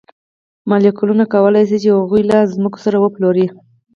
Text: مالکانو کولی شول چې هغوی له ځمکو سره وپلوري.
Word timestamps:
مالکانو 0.69 1.25
کولی 1.33 1.63
شول 1.69 1.81
چې 1.83 1.89
هغوی 1.97 2.21
له 2.29 2.37
ځمکو 2.53 2.79
سره 2.85 2.97
وپلوري. 2.99 3.45